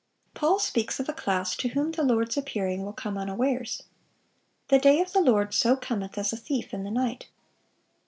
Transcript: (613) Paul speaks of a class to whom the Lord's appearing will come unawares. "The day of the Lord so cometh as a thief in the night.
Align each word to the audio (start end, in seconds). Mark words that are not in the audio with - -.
(613) 0.33 0.41
Paul 0.49 0.57
speaks 0.59 0.99
of 0.99 1.09
a 1.09 1.13
class 1.13 1.55
to 1.57 1.67
whom 1.67 1.91
the 1.91 2.01
Lord's 2.01 2.35
appearing 2.35 2.83
will 2.83 2.91
come 2.91 3.19
unawares. 3.19 3.83
"The 4.69 4.79
day 4.79 4.99
of 4.99 5.13
the 5.13 5.21
Lord 5.21 5.53
so 5.53 5.75
cometh 5.75 6.17
as 6.17 6.33
a 6.33 6.37
thief 6.37 6.73
in 6.73 6.81
the 6.81 6.89
night. 6.89 7.27